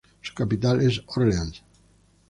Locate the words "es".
0.81-0.99